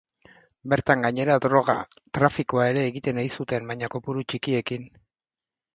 [0.71, 4.93] Bertan, gainera, droga-trafikoa ere egiten ei zuten, baina kopuru txikiekin.